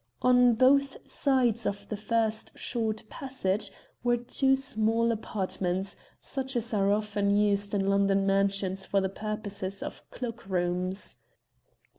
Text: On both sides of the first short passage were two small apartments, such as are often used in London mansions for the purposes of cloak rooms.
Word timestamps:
On 0.23 0.55
both 0.55 0.97
sides 1.07 1.67
of 1.67 1.87
the 1.89 1.95
first 1.95 2.57
short 2.57 3.07
passage 3.07 3.71
were 4.03 4.17
two 4.17 4.55
small 4.55 5.11
apartments, 5.11 5.95
such 6.19 6.55
as 6.55 6.73
are 6.73 6.91
often 6.91 7.29
used 7.37 7.75
in 7.75 7.87
London 7.87 8.25
mansions 8.25 8.83
for 8.83 8.99
the 8.99 9.09
purposes 9.09 9.83
of 9.83 10.09
cloak 10.09 10.47
rooms. 10.49 11.17